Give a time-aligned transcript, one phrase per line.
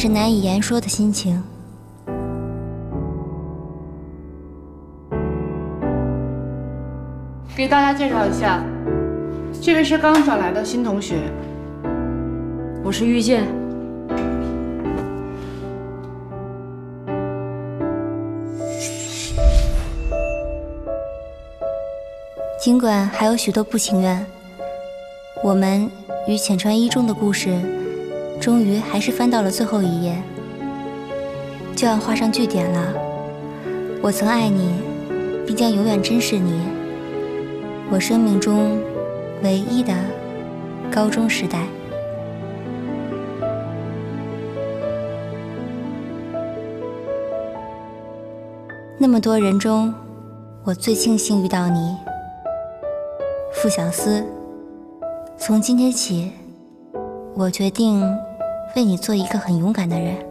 [0.00, 1.42] 着难以言说的心情。
[7.54, 8.64] 给大家介绍一下，
[9.60, 11.30] 这位是刚转来的新同学，
[12.82, 13.46] 我是遇见。
[22.58, 24.24] 尽管还有许多不情愿，
[25.44, 25.90] 我们
[26.26, 27.60] 与浅川一中的故事，
[28.40, 30.16] 终于还是翻到了最后一页，
[31.76, 32.94] 就要画上句点了。
[34.00, 34.72] 我曾爱你，
[35.46, 36.58] 并将永远珍视你。
[37.90, 38.78] 我生命中
[39.42, 39.92] 唯一的
[40.90, 41.66] 高中时代。
[48.96, 49.92] 那么多人中，
[50.64, 51.94] 我最庆幸遇到你。
[53.52, 54.24] 傅小司，
[55.36, 56.32] 从今天起，
[57.34, 58.02] 我决定
[58.76, 60.29] 为你做一个很勇敢的人。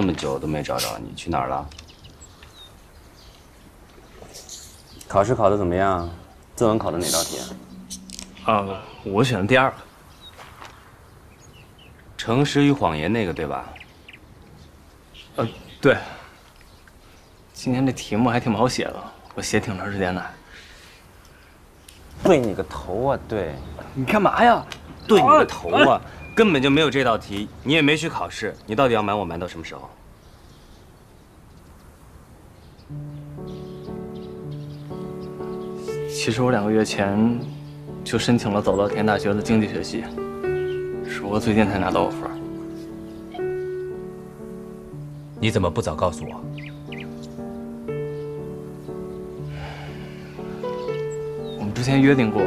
[0.00, 1.68] 那么久都没找着你，去哪儿了？
[5.08, 6.08] 考试考的怎么样？
[6.54, 7.40] 作文考的哪道题？
[8.44, 8.64] 啊，
[9.02, 9.76] 我选的第二个。
[12.16, 13.68] 诚实与谎言那个对吧？
[15.34, 15.48] 呃，
[15.80, 15.96] 对。
[17.52, 19.04] 今天这题目还挺不好写的，
[19.34, 20.24] 我写挺长时间的。
[22.22, 23.18] 对你个头啊！
[23.28, 23.56] 对，
[23.94, 24.64] 你干嘛呀？
[25.08, 26.00] 对你个头啊！
[26.38, 29.90] 根本就没有这道题，你也没去考试，你到底要瞒我瞒到什么时候？
[36.08, 37.40] 其实我两个月前
[38.04, 40.04] 就申请了早稻田大学的经济学系，
[41.04, 42.30] 只不过最近才拿到 offer。
[45.40, 46.40] 你怎么不早告诉我？
[51.58, 52.40] 我们之前约定过，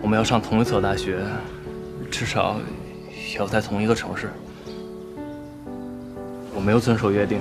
[0.00, 1.26] 我们要上同一所大学。
[2.10, 2.56] 至少
[3.38, 4.30] 要在同一个城市。
[6.54, 7.40] 我没有遵守约定，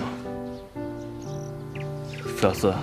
[2.21, 2.73] 傅小司，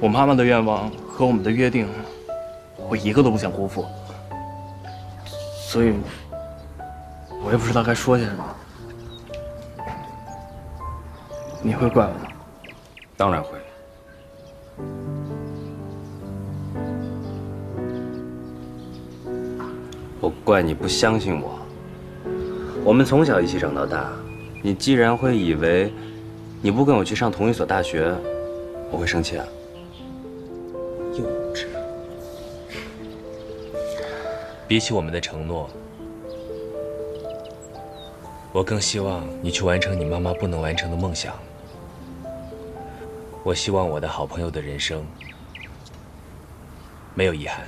[0.00, 1.88] 我妈妈的愿望和我们的约定，
[2.88, 3.86] 我一个都不想辜负。
[5.68, 5.94] 所以，
[7.44, 8.44] 我也不知道该说些什么。
[11.62, 12.28] 你会怪我吗？
[13.16, 13.50] 当然会。
[20.24, 21.58] 我怪你不相信我。
[22.82, 24.10] 我们从小一起长到大，
[24.62, 25.92] 你既然会以为
[26.62, 28.10] 你不跟我去上同一所大学，
[28.90, 29.44] 我会生气啊？
[31.12, 31.66] 幼稚。
[34.66, 35.68] 比起我们的承诺，
[38.50, 41.34] 我更希望你去完成你妈妈不能完成的梦想。
[43.42, 45.04] 我希望我的好朋友的人生
[47.14, 47.66] 没有遗憾。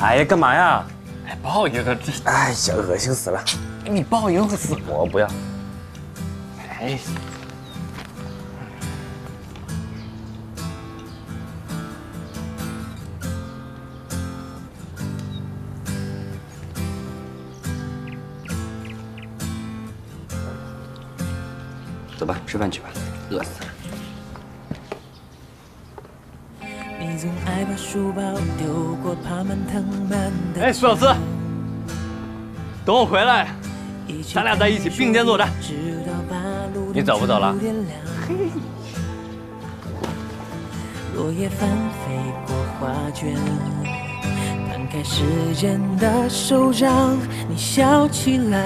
[0.00, 0.84] 哎呀，干嘛呀？
[1.26, 3.44] 哎，抱一个，这哎呀，恶心死了！
[3.84, 5.28] 你抱一个死我不要。
[6.80, 6.98] 哎，
[22.16, 22.88] 走吧，吃饭去吧，
[23.30, 23.67] 饿死了。
[30.60, 31.14] 哎，苏小司，
[32.84, 33.48] 等我回来，
[34.32, 35.48] 咱俩在一起并肩作战。
[36.92, 37.54] 你走不走了？
[38.26, 38.34] 嘿。
[44.90, 45.22] 开时
[45.54, 48.64] 间的手掌，你笑起来，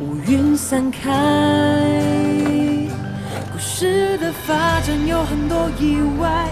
[0.00, 2.23] 乌云散开。
[3.64, 6.48] 故事的发展有很多意外，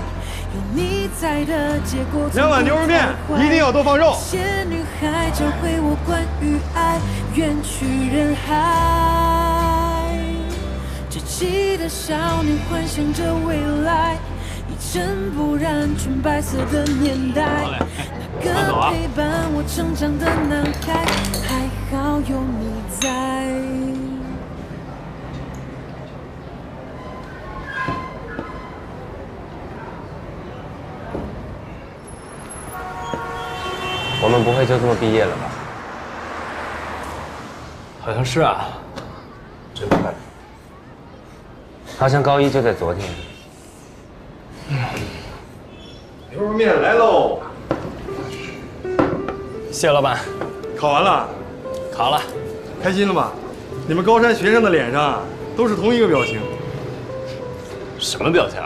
[0.55, 2.27] 有你在的结果。
[2.35, 3.07] 两碗牛肉面
[3.39, 4.15] 一定要多放肉。
[4.15, 6.99] 些女孩教会我关于爱，
[7.35, 7.85] 远去
[8.17, 10.11] 人海。
[11.11, 14.17] 稚气的少年幻想着未来。
[14.71, 17.79] 一尘不染，纯白色的年代，
[18.43, 21.05] 那个陪伴我成长的男孩，
[21.47, 24.02] 还好有你在。
[34.43, 35.43] 不会就这么毕业了吧？
[38.05, 38.67] 好像是啊，
[39.73, 40.13] 真快，
[41.97, 43.09] 好像高一就在昨天。
[46.31, 47.41] 牛肉面来喽！
[49.71, 50.19] 谢老板。
[50.77, 51.29] 考完了？
[51.93, 52.21] 考了。
[52.83, 53.31] 开心了吧？
[53.87, 55.23] 你们高山学生的脸上
[55.57, 56.41] 都是同一个表情。
[57.99, 58.61] 什么表情？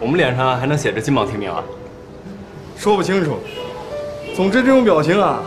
[0.00, 1.62] 我们脸上还能写着金榜题名啊？
[2.76, 3.38] 说不清楚。
[4.38, 5.42] 总之这种表情啊，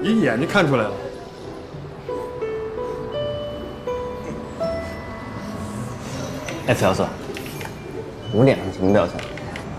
[0.00, 0.92] 一眼就看出来了。
[6.68, 7.08] 哎，付小色，
[8.32, 9.16] 我脸上什么表情？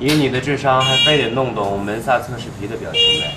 [0.02, 3.34] 以你的智商，还非得弄懂门萨测试题的表情呗？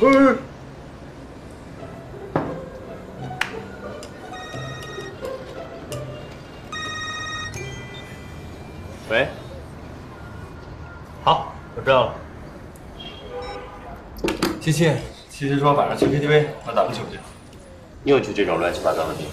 [0.00, 0.38] 嗯。
[14.70, 14.92] 七七，
[15.30, 17.18] 七七说晚上去 KTV，那咱们去不去？
[18.04, 19.32] 又去这种乱七八糟的地方。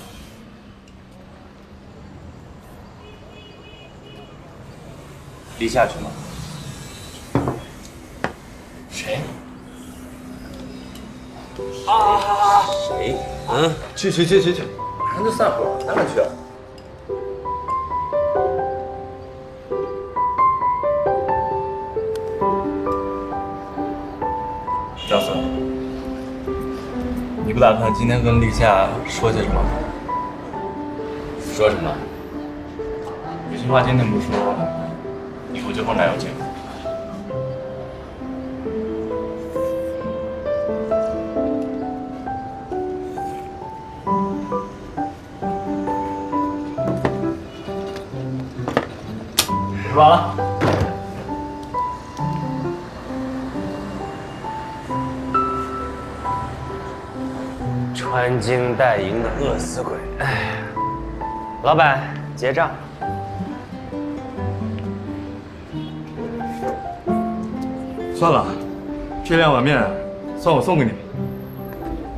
[5.60, 6.10] 立夏去吗？
[8.90, 9.20] 谁？
[11.86, 12.66] 啊啊啊啊！
[12.88, 13.18] 谁？
[13.50, 14.64] 嗯，去去去去去，
[14.98, 16.32] 马上就散伙，当然去了。
[27.56, 29.70] 你不打算今天跟立夏说些什么吗？
[31.54, 31.90] 说什么？
[33.50, 34.28] 有句话今天不说，
[35.54, 36.30] 以后就和男友见。
[36.32, 36.45] 吃
[58.46, 59.94] 穿金戴银的饿死鬼！
[60.20, 60.62] 哎，
[61.64, 62.00] 老板
[62.36, 62.70] 结账。
[68.14, 68.46] 算了，
[69.24, 69.84] 这两碗面
[70.38, 71.00] 算我送给你们。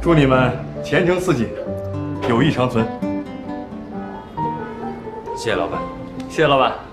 [0.02, 0.52] 祝你们
[0.84, 1.48] 前程似锦，
[2.28, 2.86] 友谊长存。
[5.34, 5.80] 谢谢老板。
[6.28, 6.87] 谢谢老板。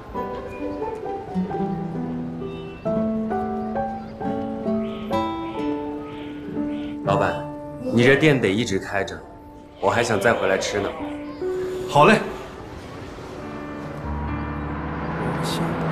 [8.05, 9.19] 你这店得一直开着，
[9.81, 10.91] 我还想再回来吃呢。
[11.89, 12.19] 好嘞。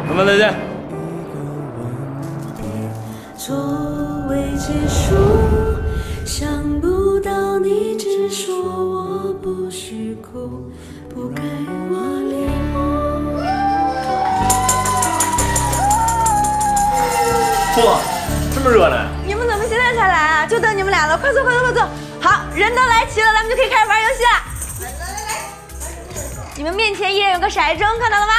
[0.06, 0.54] 老板再见。
[3.38, 3.56] 错
[4.28, 5.16] 未结束，
[6.26, 10.70] 想不到你只说我不许哭，
[11.08, 11.42] 不该
[17.74, 17.98] 我
[18.54, 19.11] 这么热闹！
[19.92, 20.46] 你们怎么现在才来啊？
[20.46, 21.82] 就等你们俩了，快坐，快坐，快坐。
[22.20, 24.30] 好，人都来齐了，咱们就可以开始玩游戏了。
[24.80, 25.42] 来来来，
[26.56, 28.32] 你们面前一人有个骰盅，看到了吗？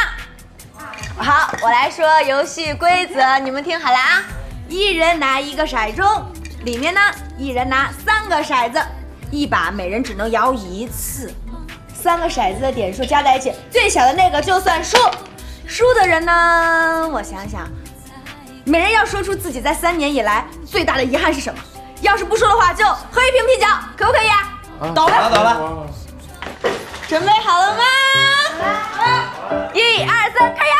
[1.18, 4.24] 好，我来说游戏规则，你们听好了啊！
[4.68, 6.24] 一人拿一个骰盅，
[6.64, 7.00] 里面呢，
[7.38, 8.82] 一人拿三个骰子，
[9.30, 11.32] 一把每人只能摇一次。
[11.94, 14.98] 三个骰子的点数加在一起，最小的那个就算输。
[15.68, 17.70] 输的人呢，我想想，
[18.66, 21.60] 每人要说出自己在三年以来最大的遗憾是什么。
[22.02, 23.68] 要是不说的话，就喝一瓶啤酒，
[23.98, 24.54] 可不可以啊？
[24.94, 25.88] 懂了，倒了。
[27.08, 27.84] 准备好了吗？
[29.74, 30.76] 一二三，开摇！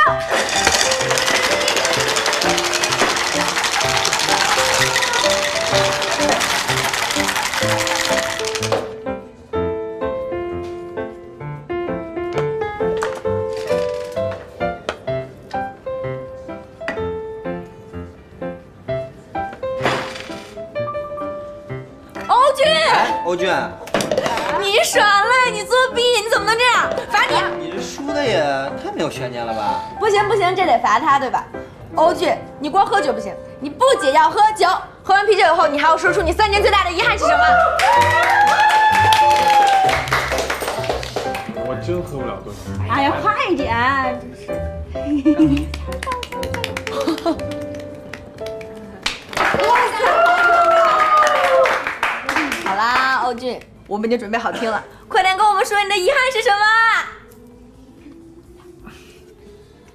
[23.26, 23.50] 欧俊，
[24.60, 26.90] 你耍赖，你作弊，你怎么能这样？
[27.10, 27.68] 罚你！
[27.68, 28.42] 你这输的也
[28.84, 29.80] 太没有悬念了吧？
[29.98, 31.46] 不行不行，这得罚他，对吧？
[31.96, 34.68] 欧俊，你光喝酒不行，你不仅要喝酒，
[35.04, 37.44] 喝完啤酒以后，你还要说出你三年最大的遗憾是什么？
[41.66, 42.60] 我真喝不了多少。
[42.94, 44.20] 哎呀，快点！
[44.20, 44.52] 真是。
[53.38, 56.50] 俊，我们已经准备好听了， 快点跟我们说你的遗憾是什
[58.86, 58.92] 么？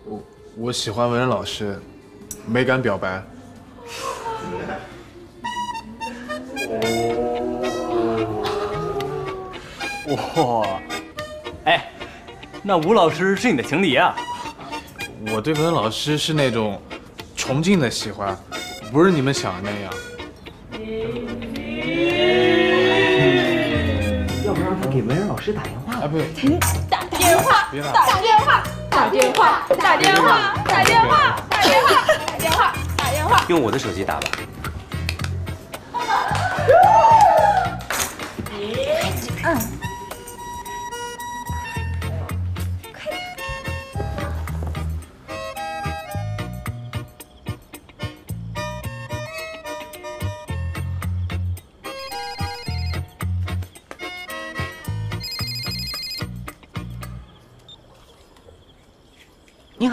[0.05, 0.23] 我
[0.57, 1.81] 我喜欢文人老师，
[2.47, 3.23] 没敢表白。
[10.09, 10.81] 哇，
[11.65, 11.93] 哎，
[12.63, 14.17] 那吴老师是你的情敌啊？
[15.33, 16.81] 我对文人老师是那种
[17.37, 18.37] 崇敬的喜欢，
[18.93, 19.93] 不是你们想的那样。
[24.99, 25.95] 给文人老师打电话？
[25.95, 26.19] 啊，不，
[26.91, 33.45] 打电话，别打打电话，打电话，打电话，打电话，打电话，打电话，打电话。
[33.47, 34.29] 用我的手机打吧。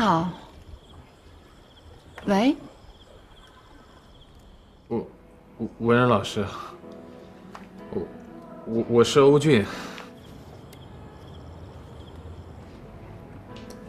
[0.06, 0.30] 好，
[2.28, 2.56] 喂，
[4.88, 5.04] 我
[5.58, 6.46] 我文人老师，
[7.90, 8.02] 我
[8.68, 9.66] 我我是欧俊，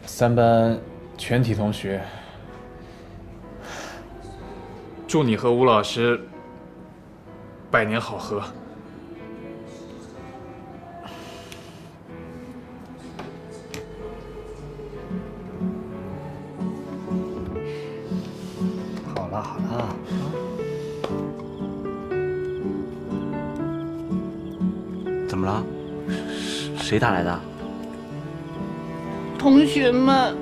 [0.07, 0.79] 三班
[1.19, 2.03] 全体同学，
[5.07, 6.19] 祝你和吴老师
[7.69, 8.41] 百年好合。
[26.97, 27.39] 谁打来的？
[29.37, 30.35] 同学们，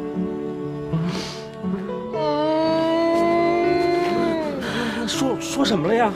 [5.05, 6.09] 说说什么了呀？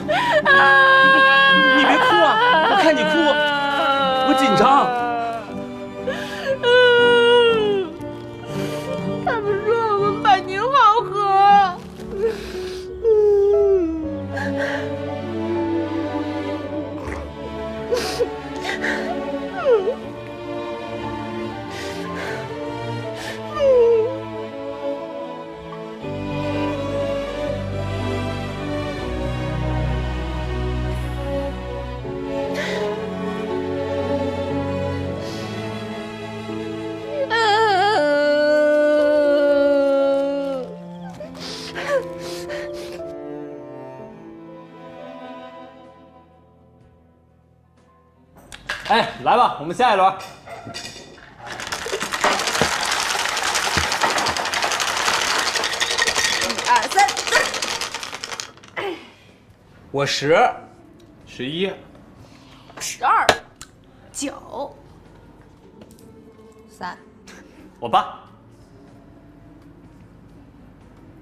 [1.76, 2.38] 你别哭啊！
[2.70, 3.10] 我看你哭，
[4.32, 5.09] 我紧张。
[49.70, 50.12] 们下一轮。
[56.42, 57.36] 一二三四，
[59.92, 60.36] 我十，
[61.24, 61.70] 十一，
[62.80, 63.24] 十二，
[64.12, 64.76] 九，
[66.68, 66.98] 三，
[67.78, 68.18] 我八。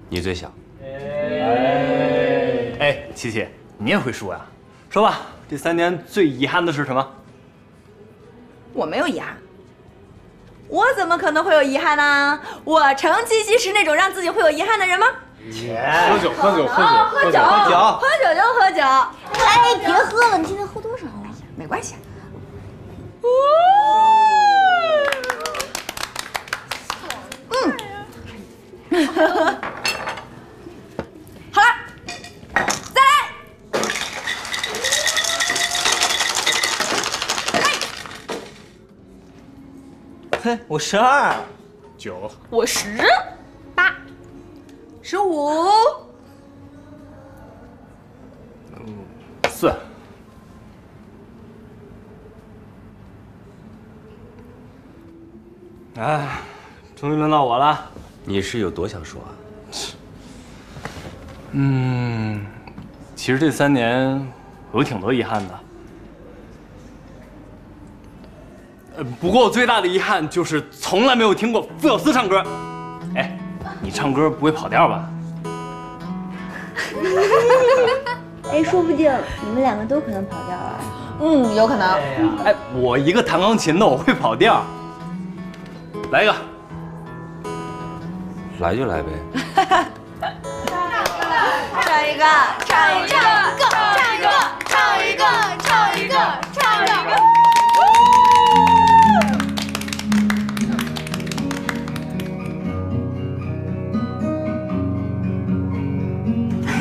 [0.09, 0.51] 你最小。
[2.79, 4.43] 哎，琪琪，你也会输呀？
[4.89, 7.15] 说吧，这三年最遗憾的是什么？
[8.73, 9.37] 我没有遗憾。
[10.67, 12.39] 我怎么可能会有遗憾呢？
[12.63, 15.07] 我程七七是那种让自己会有遗憾的人吗？
[16.09, 18.81] 喝酒喝酒喝酒哦喝酒，喝酒喝酒就喝酒。
[19.33, 21.11] 哎，别喝了，你现在喝多少了？
[21.55, 21.95] 没关系。
[27.51, 27.73] 嗯，
[31.51, 31.67] 好了，
[32.93, 33.09] 再来。
[40.49, 41.35] 嘿，我十二，
[41.95, 42.97] 九，我十
[43.75, 43.93] 八，
[44.99, 45.59] 十五，
[49.47, 49.71] 四。
[55.97, 56.39] 哎，
[56.95, 57.87] 终于轮到我了。
[58.25, 59.29] 你是有多想说啊？
[61.51, 62.43] 嗯，
[63.15, 64.27] 其实这三年
[64.71, 65.59] 我有挺多遗憾的。
[68.99, 72.43] 呃，不过我最大的遗憾就是从来没有听过傅小司唱歌。
[73.15, 73.39] 哎，
[73.79, 75.09] 你唱歌不会跑调吧？
[78.51, 79.09] 哎，说不定
[79.41, 80.75] 你们两个都可能跑调啊。
[81.21, 81.87] 嗯，有可能。
[82.43, 84.61] 哎，我一个弹钢琴的，我会跑调。
[86.11, 86.35] 来一个，
[88.59, 89.07] 来就来呗。
[91.81, 92.25] 唱一个，
[92.65, 93.15] 唱一个，
[93.55, 94.27] 唱一个，
[94.65, 95.23] 唱一个，
[95.63, 96.15] 唱一个，
[96.51, 97.38] 唱一个。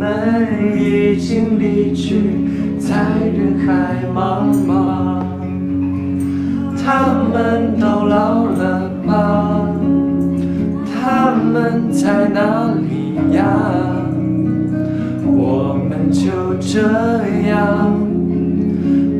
[0.00, 2.22] 们已经离去，
[2.78, 2.94] 在
[3.34, 5.24] 人海茫茫。
[6.76, 9.74] 他们都老了吗？
[10.86, 13.42] 他们在哪里呀？
[15.26, 16.80] 我们就这
[17.48, 17.98] 样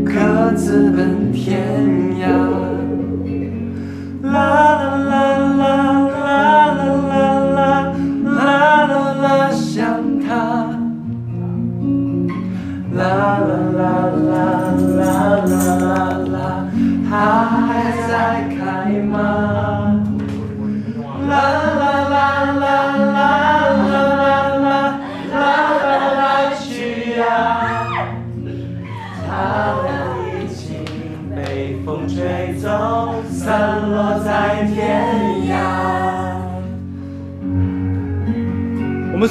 [0.05, 1.59] 各自奔天
[2.23, 2.48] 涯。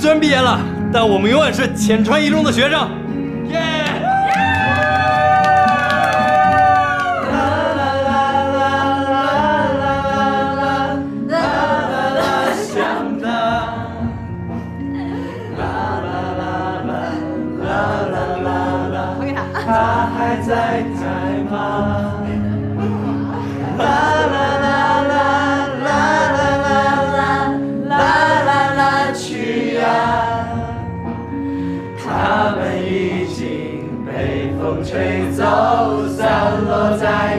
[0.08, 0.58] 虽然毕业了，
[0.89, 2.89] 但我们永远是浅川一中的学生。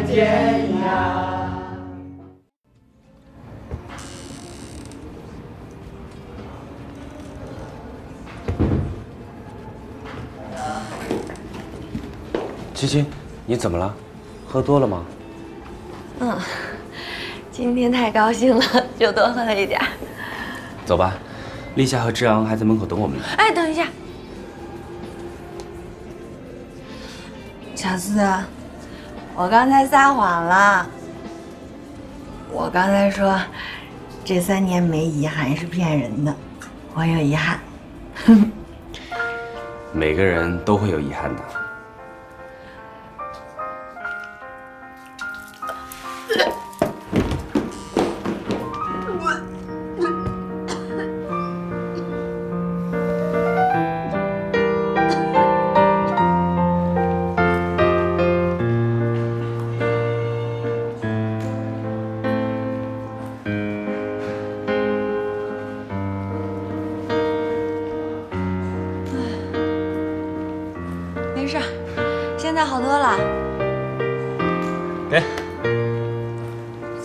[0.06, 1.38] 天涯。
[12.74, 13.04] 七七，
[13.44, 13.94] 你怎么了？
[14.46, 15.04] 喝多了吗？
[16.20, 16.38] 嗯，
[17.50, 18.64] 今天太高兴了，
[18.98, 19.80] 就多喝了一点。
[20.86, 21.14] 走吧，
[21.74, 23.24] 立夏和志昂还在门口等我们呢。
[23.36, 23.88] 哎，等一下，
[27.74, 28.20] 小四，
[29.40, 30.84] 我刚才撒谎了。
[32.50, 33.40] 我刚才说
[34.24, 36.34] 这三年没遗憾是骗人的，
[36.92, 37.60] 我有遗憾。
[39.94, 41.42] 每个人都会有遗憾的。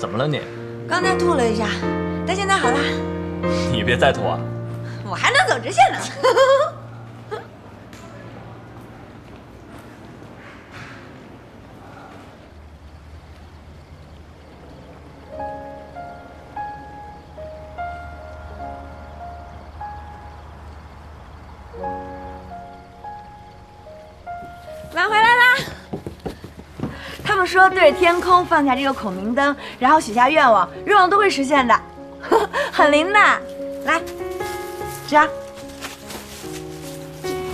[0.03, 0.41] 怎么了你？
[0.85, 1.65] 刚才吐了一下，
[2.27, 2.77] 但现在好了，
[3.71, 4.37] 你别再吐啊！
[5.09, 6.72] 我还能走直线呢。
[27.53, 31.79] 说对着天空放下这个孔明灯，然后许下愿望，愿望都会实现的，
[32.73, 33.19] 很灵的。
[33.85, 34.01] 来，
[35.07, 35.29] 这样，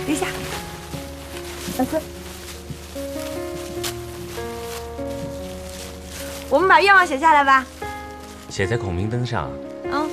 [0.06, 0.26] 立夏，
[1.76, 2.00] 小四，
[6.48, 7.66] 我们把愿望写下来吧。
[8.48, 9.50] 写在孔明灯上。
[9.92, 10.08] 嗯，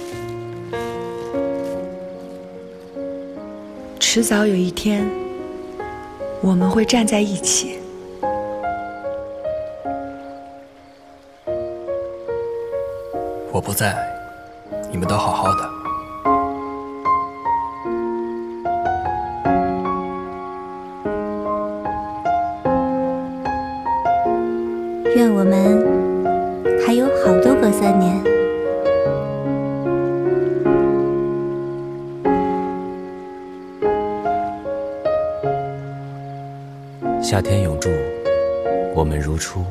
[4.01, 5.09] 迟早有一天，
[6.41, 7.76] 我们会站在一起。
[13.67, 13.93] 不在，
[14.89, 15.69] 你们都好好的。
[25.13, 25.83] 愿我们
[26.85, 28.23] 还有好多个三年。
[37.21, 37.89] 夏天永驻，
[38.95, 39.61] 我们如初。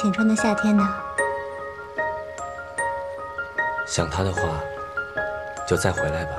[0.00, 0.82] 浅川的夏天呢。
[3.86, 4.58] 想他的话，
[5.68, 6.32] 就再回来吧。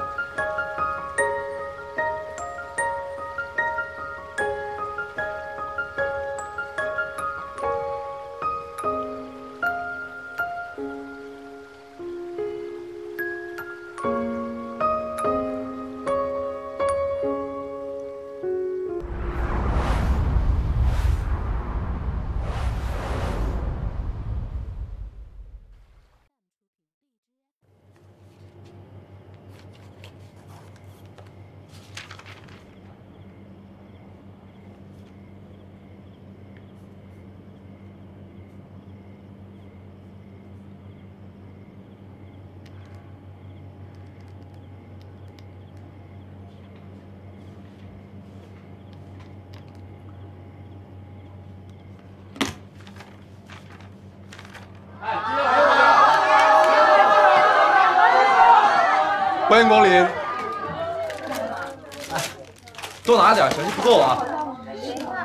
[63.34, 64.18] 多拿点，小心不够啊！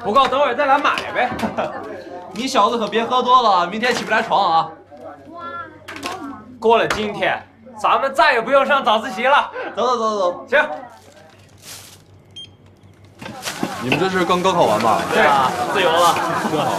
[0.04, 1.28] 不够，等会儿再来买呗。
[2.32, 4.68] 你小子可别喝多了，明天起不来床啊！
[6.60, 7.42] 过了今天，
[7.80, 9.50] 咱们再也不用上早自习了。
[9.74, 10.64] 走走走走，行。
[13.82, 15.00] 你们这是刚高考完吧？
[15.12, 16.14] 对啊，自由了。
[16.50, 16.72] 真好。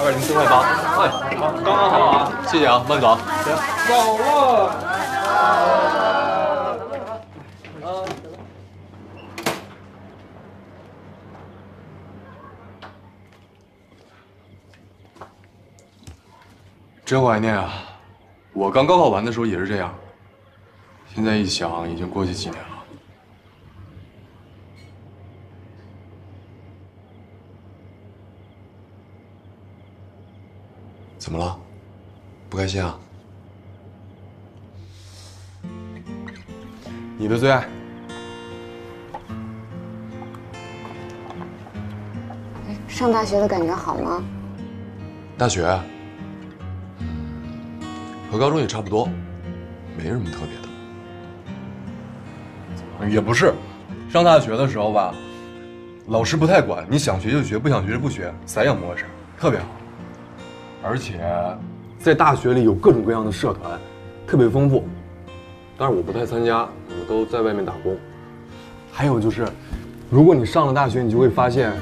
[0.00, 0.60] 二百零四块八，
[1.02, 2.32] 哎，好，刚刚好啊！
[2.46, 3.18] 谢谢啊，慢走。
[3.44, 3.56] 行，
[3.88, 4.74] 走了。
[17.08, 17.72] 真怀念啊！
[18.52, 19.94] 我刚高考完的时候也是这样。
[21.14, 22.68] 现在一想，已经过去几年了。
[31.16, 31.58] 怎么了？
[32.50, 32.98] 不开心啊？
[37.16, 37.66] 你的最爱？
[42.86, 44.22] 上大学的感觉好吗？
[45.38, 45.66] 大学？
[48.30, 49.08] 和高中也差不多，
[49.96, 50.48] 没什么特别
[53.06, 53.10] 的。
[53.10, 53.54] 也不是，
[54.10, 55.14] 上大学的时候吧，
[56.08, 59.04] 老师不太管，你想学就学，不想学就不学，散养模式，
[59.38, 59.66] 特别好。
[60.82, 61.20] 而且，
[61.98, 63.78] 在大学里有各种各样的社团，
[64.26, 64.86] 特别丰富。
[65.76, 67.96] 但是我不太参加，我都在外面打工。
[68.92, 69.46] 还有就是，
[70.10, 71.72] 如果你上了大学，你就会发现，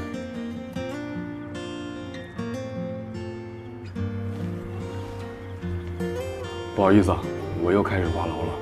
[6.76, 7.18] 不好意思啊，
[7.62, 8.52] 我又开始话痨了。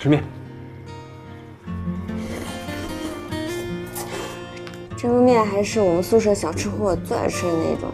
[0.00, 0.24] 吃面。
[4.96, 7.88] 这碗面还是我们宿舍小吃货最爱吃的那种。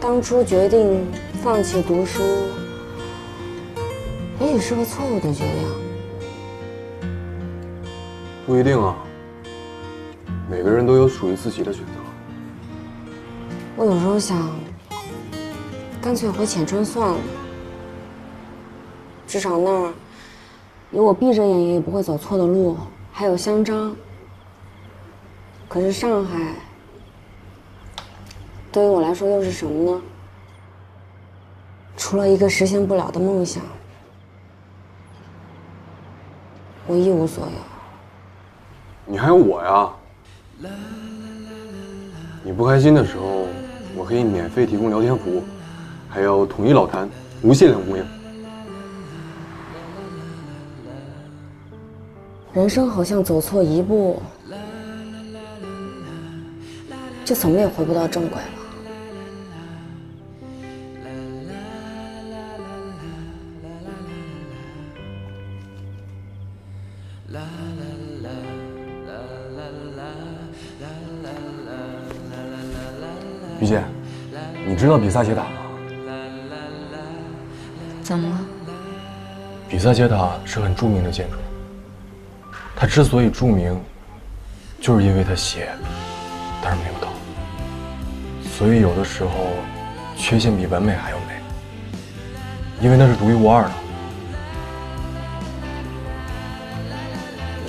[0.00, 1.04] 当初决定
[1.42, 2.22] 放弃读书，
[4.40, 5.66] 也许是个错误的决定。
[8.46, 8.96] 不一定啊，
[10.48, 11.91] 每个人都有属于自己的选择。
[13.82, 14.48] 我有时候想，
[16.00, 17.18] 干脆回浅川算了，
[19.26, 19.92] 至少那儿
[20.92, 22.76] 有我闭着眼也不会走错的路，
[23.10, 23.96] 还有香樟。
[25.68, 26.54] 可是上海
[28.70, 30.02] 对于我来说又是什么呢？
[31.96, 33.64] 除了一个实现不了的梦想，
[36.86, 37.52] 我一无所有。
[39.06, 39.90] 你还有我呀！
[42.44, 43.46] 你不开心的时候，
[43.96, 45.42] 我可以免费提供聊天服务，
[46.08, 47.08] 还有统一老坛，
[47.42, 48.04] 无限量供应。
[52.54, 54.20] 人生好像走错一步，
[57.24, 58.61] 就怎么也回不到正轨了。
[74.82, 75.48] 知道比萨斜塔吗？
[78.02, 78.40] 怎么了？
[79.68, 81.36] 比萨斜塔是很著名的建筑，
[82.74, 83.80] 它之所以著名，
[84.80, 85.68] 就是因为它斜，
[86.60, 87.06] 但是没有倒。
[88.42, 89.30] 所以有的时候，
[90.16, 91.34] 缺陷比完美还要美，
[92.80, 93.70] 因为那是独一无二的。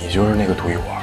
[0.00, 0.93] 你就是那个独一无二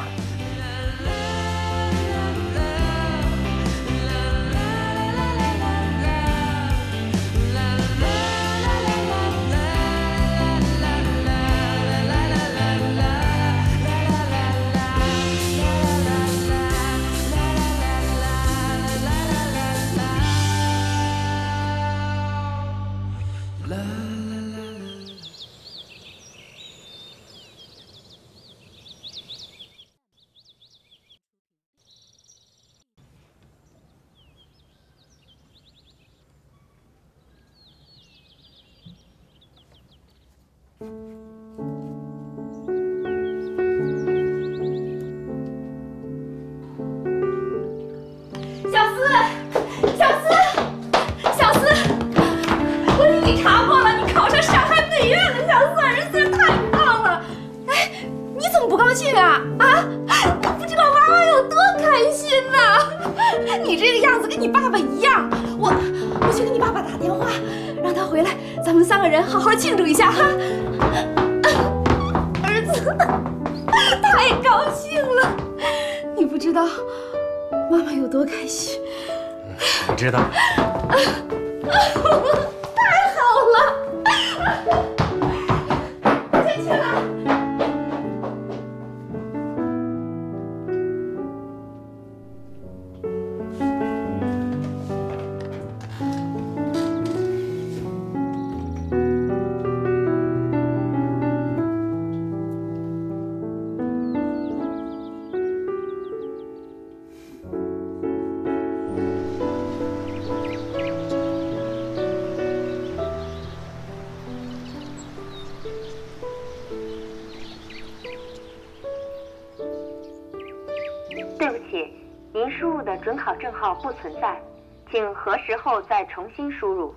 [123.02, 124.42] 准考证号不存在，
[124.90, 126.94] 请核实后再重新输入。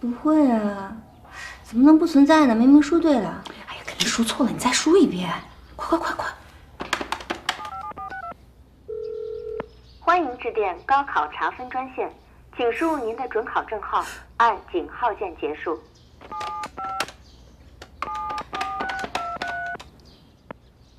[0.00, 0.96] 不会啊，
[1.62, 2.54] 怎么能不存在呢？
[2.54, 3.44] 明明输对了。
[3.68, 5.30] 哎呀，肯定输错了，你再输一遍。
[5.76, 6.26] 快快快快！
[10.00, 12.10] 欢迎致电高考查分专线，
[12.56, 14.04] 请输入您的准考证号，
[14.38, 15.78] 按井号键结束。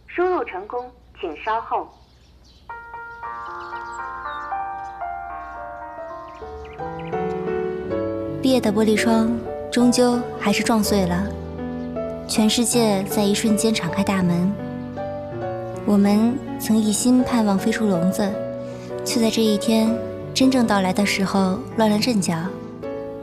[0.08, 1.92] 输入成功，请稍后。
[8.52, 9.32] 夜的玻璃窗
[9.72, 11.24] 终究还是撞碎了，
[12.28, 14.52] 全世界在一瞬间敞开大门。
[15.86, 18.30] 我们曾一心盼望飞出笼子，
[19.06, 19.90] 却在这一天
[20.34, 22.36] 真正到来的时候乱了阵脚，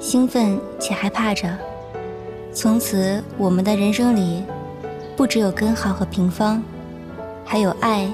[0.00, 1.48] 兴奋且害怕着。
[2.52, 4.42] 从此，我们的人生里
[5.16, 6.62] 不只有根号和平方，
[7.44, 8.10] 还有爱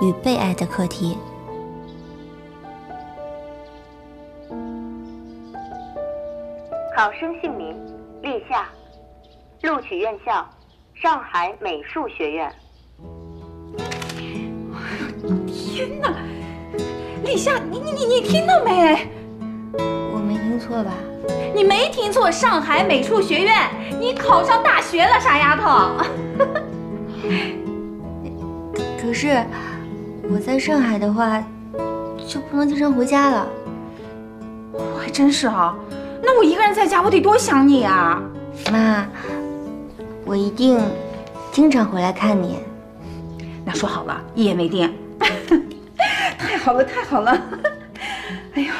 [0.00, 1.16] 与被爱的课题。
[7.06, 7.72] 考生姓名：
[8.20, 8.66] 立夏，
[9.62, 10.44] 录取院校：
[10.92, 12.52] 上海美术学院。
[15.46, 16.12] 天哪，
[17.22, 19.06] 立夏，你你你你听到没？
[19.78, 20.90] 我没听错吧？
[21.54, 23.54] 你没听错，上海美术学院，
[24.00, 26.04] 你考上大学了，傻丫头。
[29.00, 29.46] 可是
[30.28, 31.40] 我在上海的话，
[32.26, 33.48] 就不能经常回家了。
[34.72, 35.76] 我还真是啊，
[36.22, 38.22] 那我一个人在家，我得多想你啊！
[38.72, 39.06] 妈，
[40.24, 40.80] 我一定
[41.52, 42.58] 经常回来看你。
[43.64, 44.92] 那说好了，一言为定。
[46.38, 47.40] 太好了，太好了！
[48.54, 48.72] 哎呦，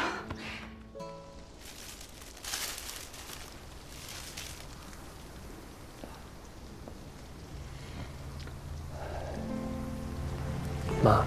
[11.03, 11.23] 妈，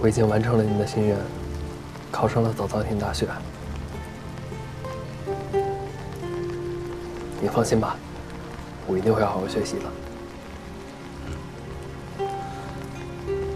[0.00, 1.16] 我已经完成了您的心愿，
[2.10, 3.26] 考上了早稻田大学。
[7.40, 7.96] 你放心吧，
[8.86, 9.84] 我一定会好好学习的。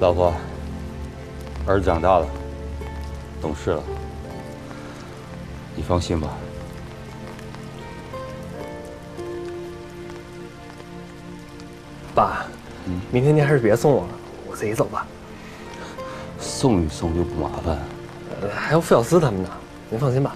[0.01, 0.33] 老婆，
[1.66, 2.27] 儿子长大了，
[3.40, 3.83] 懂事了，
[5.75, 6.29] 你放心吧。
[12.14, 12.47] 爸，
[13.11, 14.12] 明天您还是别送我了，
[14.49, 15.07] 我自己走吧。
[16.38, 17.79] 送一送就不麻烦。
[18.43, 19.51] 呃还有傅小司他们呢，
[19.90, 20.35] 您放心吧。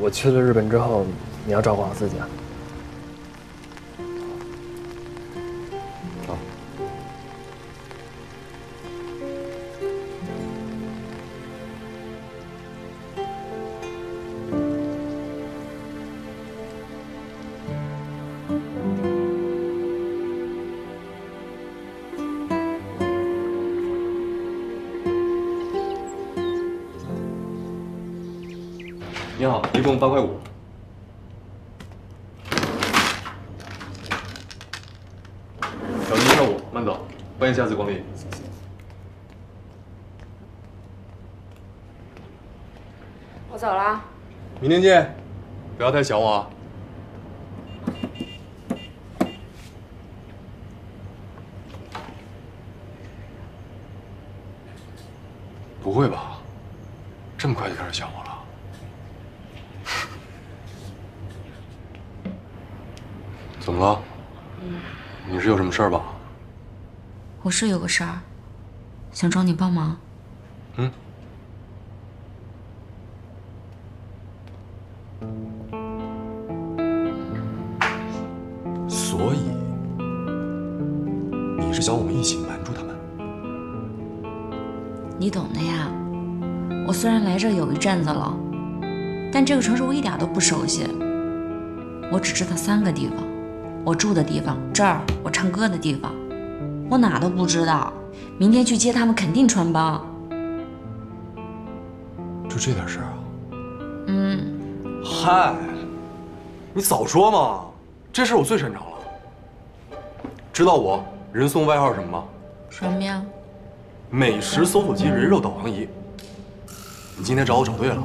[0.00, 1.04] 我去了日本之后，
[1.46, 2.28] 你要照顾好自己啊。
[43.58, 44.00] 我走了。
[44.60, 45.12] 明天见，
[45.76, 46.46] 不要太想我啊。
[55.82, 56.38] 不会吧？
[57.36, 58.38] 这么快就开始想我了？
[63.58, 64.00] 怎么了？
[65.28, 66.00] 你是有什么事儿吧？
[67.42, 68.20] 我是有个事儿，
[69.10, 69.96] 想找你帮忙。
[70.76, 70.88] 嗯。
[87.00, 88.36] 虽然来这有一阵子了，
[89.32, 90.84] 但这个城市我一点都不熟悉。
[92.10, 93.18] 我只知道三个地方：
[93.84, 96.12] 我住的地方、这儿，我唱歌的地方。
[96.90, 97.92] 我哪都不知道。
[98.36, 100.04] 明天去接他们，肯定穿帮。
[102.48, 103.14] 就这点事儿啊？
[104.08, 104.40] 嗯，
[105.04, 105.54] 嗨，
[106.74, 107.60] 你早说嘛！
[108.12, 109.96] 这事我最擅长了。
[110.52, 112.24] 知道我人送外号什么吗？
[112.68, 113.22] 什么呀？
[114.10, 115.88] 美食搜索机人肉导航仪。
[117.18, 118.02] 你今天找我找对了。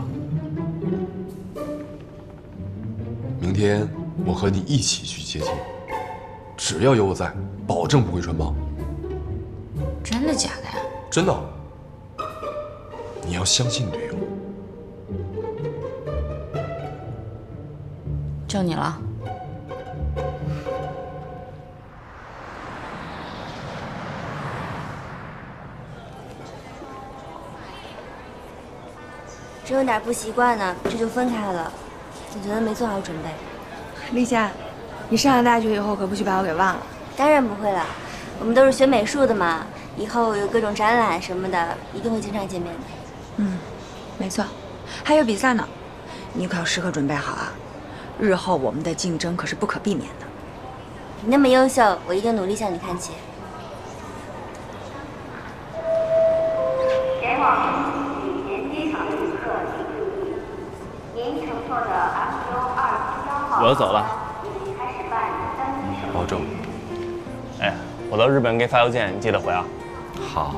[3.39, 3.87] 明天
[4.25, 5.45] 我和你一起去接机，
[6.57, 7.31] 只要有我在，
[7.67, 8.55] 保证不会穿帮。
[10.03, 10.73] 真的假的呀？
[11.11, 11.35] 真的。
[13.25, 14.15] 你要相信队友。
[18.47, 18.99] 就你了。
[29.65, 31.71] 真有点不习惯呢，这就分开了。
[32.35, 33.29] 我觉得没做好准备。
[34.11, 34.51] 立夏，
[35.09, 36.83] 你上了大学以后可不许把我给忘了。
[37.15, 37.85] 当然不会了，
[38.39, 42.79] 我们都是学美术的嘛，以后有各种展览什么的，一定会经常见面的。
[43.37, 43.57] 嗯，
[44.17, 44.43] 没错，
[45.03, 45.67] 还有比赛呢，
[46.33, 47.53] 你可要时刻准备好啊！
[48.19, 50.25] 日后我们的竞争可是不可避免的。
[51.21, 53.13] 你那么优秀，我一定努力向你看齐。
[63.63, 64.05] 我要走了。
[66.13, 66.41] 保重。
[67.61, 67.73] 哎，
[68.11, 69.63] 我到日本给你发邮件，你记得回啊。
[70.21, 70.55] 好。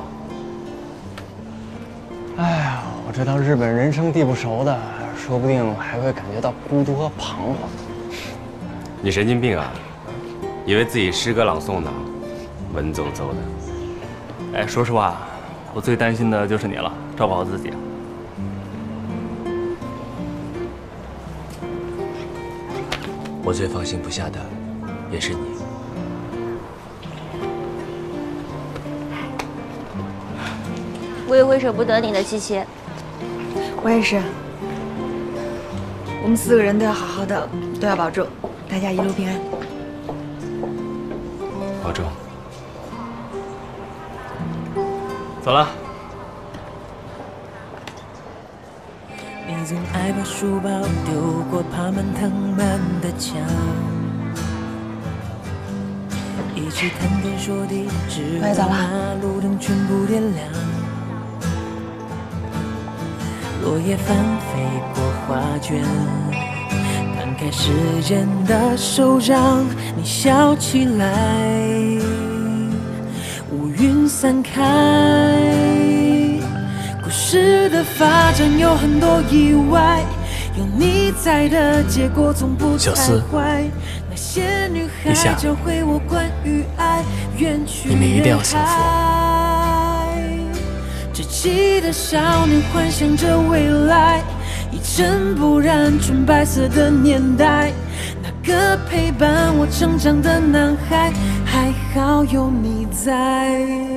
[2.38, 4.76] 哎呀，我这到日本人生地不熟的，
[5.16, 7.70] 说不定还会感觉到孤独和彷徨。
[9.03, 9.72] 你神经病啊！
[10.66, 11.91] 以为自己诗歌朗诵呢，
[12.74, 13.36] 文绉绉的。
[14.56, 15.18] 哎，说实话，
[15.76, 17.72] 我最担心的就是你了，照顾好自己。
[23.45, 24.39] 我最放心不下的
[25.11, 25.39] 也是你。
[31.27, 32.59] 我也会舍不得你的，七七。
[33.83, 34.19] 我也是。
[36.23, 37.47] 我们四个人都要好好的，
[37.79, 38.25] 都要保重，
[38.67, 39.39] 大家一路平安。
[41.83, 42.03] 保重。
[45.43, 45.84] 走了。
[49.68, 50.70] 你总爱把书包
[51.07, 53.36] 丢过爬满藤蔓的墙，
[56.53, 58.78] 一起谈天说地，直到马
[59.24, 60.47] 路灯全部点亮。
[63.63, 64.61] 落叶翻飞
[64.93, 65.84] 过画卷，
[67.18, 67.72] 摊开时
[68.03, 69.66] 间的手掌，
[69.97, 71.57] 你笑起来，
[73.51, 75.74] 乌云散开。
[77.36, 80.01] 故事的发展有很多意外，
[80.57, 82.93] 有你在的结果总不太
[83.29, 83.65] 坏。
[84.09, 87.03] 那些女孩教会我关于爱，
[87.38, 90.07] 远去你们一定要幸福人海
[91.13, 94.23] 稚气的少年幻想着未来，
[94.71, 97.73] 一尘不染纯白色的年代，
[98.23, 101.11] 那个陪伴我成长的男孩，
[101.43, 103.94] 还好有你在。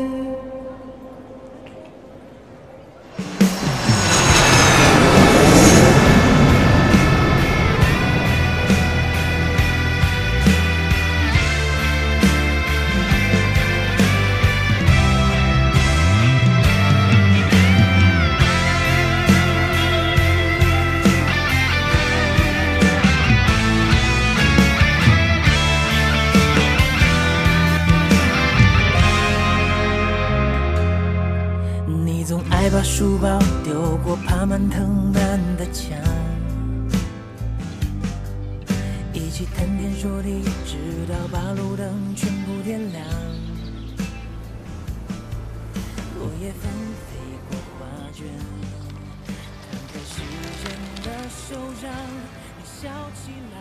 [52.80, 53.58] 笑起来。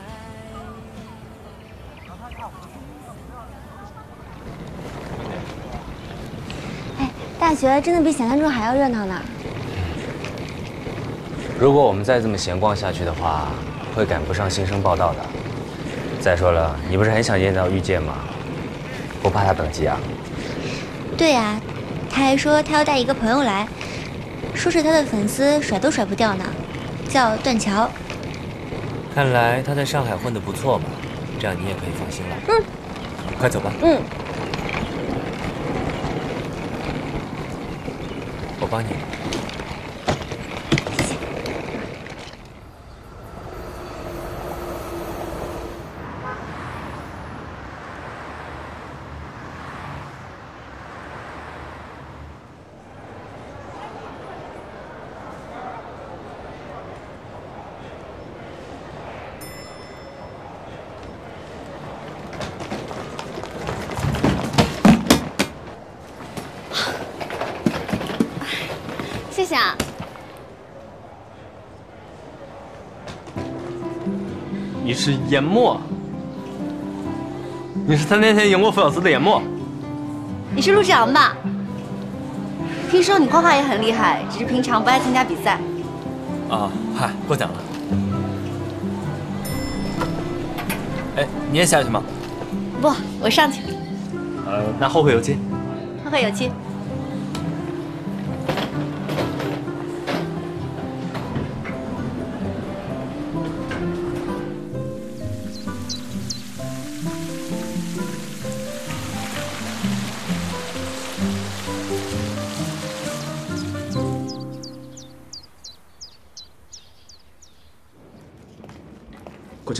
[7.40, 9.20] 大学真的比想象中还要热闹呢。
[11.60, 13.48] 如果我们再这么闲逛下去的话，
[13.96, 15.20] 会赶不上新生报道的。
[16.20, 18.14] 再说了，你不是很想见到遇见吗？
[19.24, 19.98] 不怕他等急啊？
[21.18, 21.60] 对呀、
[22.08, 23.68] 他还说他要带一个朋友来，
[24.54, 26.44] 说是他的粉丝甩都甩不掉呢，
[27.10, 27.90] 叫段桥。
[29.18, 30.86] 看来他在上海混得不错嘛，
[31.40, 32.36] 这样你也可以放心了。
[32.50, 32.64] 嗯，
[33.40, 33.74] 快走吧。
[33.82, 34.00] 嗯，
[38.62, 38.90] 我帮你。
[69.30, 69.78] 谢谢啊。
[74.84, 75.80] 你是颜墨，
[77.88, 79.42] 你是三年前赢过傅小司的颜墨。
[80.54, 81.34] 你是陆志昂吧？
[82.92, 85.62] 听说你画画也很厉害，只是平常不爱参加比赛。
[86.50, 87.56] 啊，嗨，过奖了。
[91.16, 92.04] 哎，你也下去吗？
[92.82, 92.92] 不，
[93.22, 93.62] 我上去。
[94.46, 95.38] 呃，那后会有期。
[96.04, 96.52] 后会有期。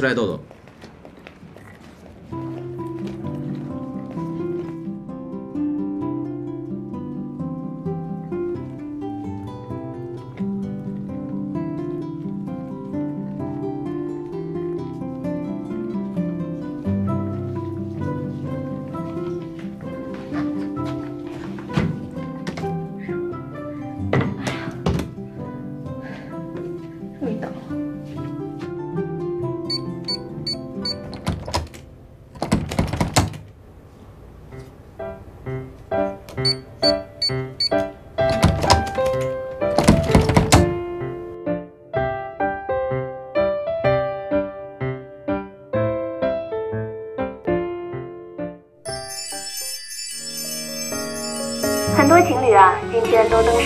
[0.10, 0.47] de todo.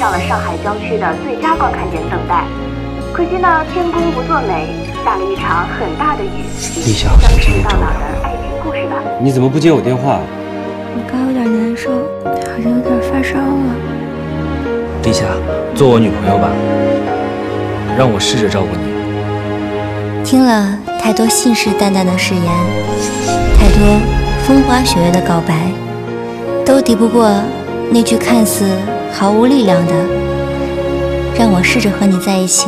[0.01, 2.43] 上了上海郊区的最佳观看点等待。
[3.13, 4.65] 可惜呢，天公不作美，
[5.05, 6.41] 下了一场很大的雨，
[6.83, 8.95] 立夏好像今天着凉到哪的爱情故事吧。
[9.21, 10.17] 你怎么不接我电话？
[10.95, 11.91] 我刚有点难受，
[12.25, 13.75] 好像有点发烧了。
[15.03, 15.25] 立夏，
[15.75, 16.49] 做我女朋友吧，
[17.95, 20.23] 让我试着照顾你。
[20.25, 22.43] 听了太多信誓旦旦的誓言，
[23.55, 23.99] 太多
[24.47, 25.69] 风花雪月的告白，
[26.65, 27.31] 都敌不过
[27.91, 28.65] 那句看似
[29.11, 29.93] 毫无力量的
[31.37, 32.67] “让我试着和你在一起。